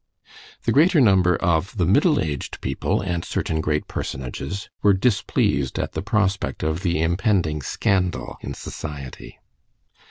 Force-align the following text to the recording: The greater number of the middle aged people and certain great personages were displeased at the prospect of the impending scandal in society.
The 0.63 0.71
greater 0.71 0.99
number 0.99 1.35
of 1.35 1.77
the 1.77 1.85
middle 1.85 2.19
aged 2.19 2.59
people 2.61 3.01
and 3.01 3.23
certain 3.23 3.61
great 3.61 3.87
personages 3.87 4.67
were 4.81 4.95
displeased 4.95 5.77
at 5.77 5.91
the 5.91 6.01
prospect 6.01 6.63
of 6.63 6.81
the 6.81 6.99
impending 7.03 7.61
scandal 7.61 8.37
in 8.41 8.55
society. 8.55 9.37